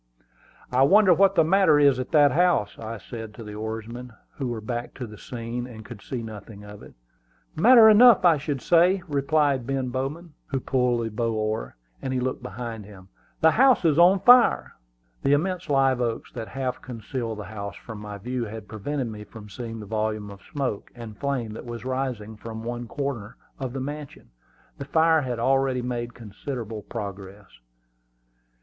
[0.71, 4.47] "I wonder what the matter is at that house," I said to the oarsmen, who
[4.47, 6.95] were back to the scene, and could see nothing of it.
[7.55, 12.19] "Matter enough, I should say," replied Ben Bowman, who pulled the bow oar, as he
[12.19, 13.09] looked behind him.
[13.41, 14.73] "The house is on fire!"
[15.21, 19.23] The immense live oaks that half concealed the house from my view had prevented me
[19.23, 23.71] from seeing the volume of smoke and flame that was rising from one corner of
[23.73, 24.31] the mansion.
[24.79, 27.45] The fire had already made considerable progress.